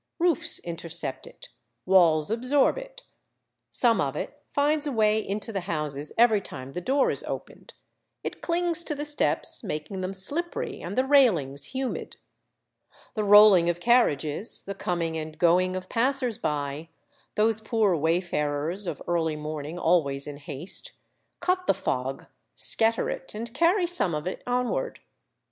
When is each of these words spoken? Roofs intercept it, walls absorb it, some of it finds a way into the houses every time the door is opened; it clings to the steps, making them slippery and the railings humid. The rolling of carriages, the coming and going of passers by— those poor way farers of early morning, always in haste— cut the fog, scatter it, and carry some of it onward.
Roofs 0.17 0.57
intercept 0.57 1.27
it, 1.27 1.49
walls 1.85 2.31
absorb 2.31 2.79
it, 2.79 3.03
some 3.69 4.01
of 4.01 4.15
it 4.15 4.41
finds 4.49 4.87
a 4.87 4.91
way 4.91 5.19
into 5.19 5.53
the 5.53 5.59
houses 5.69 6.11
every 6.17 6.41
time 6.41 6.71
the 6.71 6.81
door 6.81 7.11
is 7.11 7.23
opened; 7.25 7.75
it 8.23 8.41
clings 8.41 8.83
to 8.83 8.95
the 8.95 9.05
steps, 9.05 9.63
making 9.63 10.01
them 10.01 10.15
slippery 10.15 10.81
and 10.81 10.97
the 10.97 11.05
railings 11.05 11.65
humid. 11.65 12.17
The 13.13 13.23
rolling 13.23 13.69
of 13.69 13.79
carriages, 13.79 14.63
the 14.63 14.73
coming 14.73 15.17
and 15.17 15.37
going 15.37 15.75
of 15.75 15.87
passers 15.87 16.39
by— 16.39 16.89
those 17.35 17.61
poor 17.61 17.95
way 17.95 18.21
farers 18.21 18.87
of 18.87 19.03
early 19.07 19.35
morning, 19.35 19.77
always 19.77 20.25
in 20.25 20.37
haste— 20.37 20.93
cut 21.41 21.67
the 21.67 21.75
fog, 21.75 22.25
scatter 22.55 23.07
it, 23.11 23.35
and 23.35 23.53
carry 23.53 23.85
some 23.85 24.15
of 24.15 24.25
it 24.25 24.41
onward. 24.47 24.99